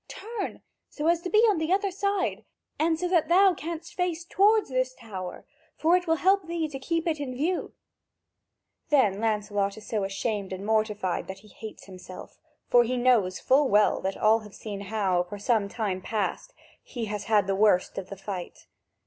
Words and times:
Turn, 0.07 0.63
so 0.89 1.05
as 1.05 1.21
to 1.21 1.29
be 1.29 1.41
on 1.47 1.59
the 1.59 1.71
other 1.71 1.91
side, 1.91 2.43
and 2.79 2.99
so 2.99 3.07
that 3.07 3.27
thou 3.27 3.53
canst 3.53 3.93
face 3.93 4.25
toward 4.25 4.65
this 4.65 4.95
tower, 4.95 5.45
for 5.77 5.95
it 5.95 6.07
will 6.07 6.15
help 6.15 6.47
thee 6.47 6.67
to 6.69 6.79
keep 6.79 7.05
it 7.05 7.19
in 7.19 7.35
view." 7.35 7.73
Then 8.89 9.19
Lancelot 9.19 9.77
is 9.77 9.85
so 9.85 10.03
ashamed 10.03 10.53
and 10.53 10.65
mortified 10.65 11.27
that 11.27 11.41
he 11.45 11.49
hates 11.49 11.85
himself, 11.85 12.39
for 12.67 12.83
he 12.83 12.97
knows 12.97 13.39
full 13.39 13.69
well 13.69 14.01
that 14.01 14.17
all 14.17 14.39
have 14.39 14.55
seen 14.55 14.81
how, 14.81 15.21
for 15.21 15.37
some 15.37 15.69
time 15.69 16.01
past, 16.01 16.51
he 16.81 17.05
has 17.05 17.25
had 17.25 17.45
the 17.45 17.53
worst 17.53 17.99
of 17.99 18.09
the 18.09 18.17
fight. 18.17 18.65